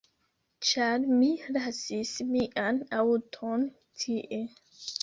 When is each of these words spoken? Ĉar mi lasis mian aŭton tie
Ĉar 0.69 1.05
mi 1.17 1.27
lasis 1.57 2.15
mian 2.33 2.83
aŭton 3.05 3.71
tie 4.07 4.43